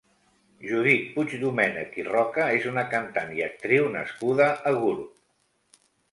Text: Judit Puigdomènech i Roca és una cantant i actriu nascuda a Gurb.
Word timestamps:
Judit 0.67 1.01
Puigdomènech 1.17 1.99
i 2.03 2.05
Roca 2.07 2.47
és 2.59 2.65
una 2.69 2.83
cantant 2.93 3.33
i 3.39 3.43
actriu 3.49 3.85
nascuda 3.97 4.47
a 4.71 4.73
Gurb. 4.79 5.79